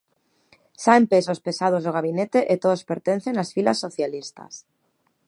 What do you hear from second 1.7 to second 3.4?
do gabinete e todos pertencen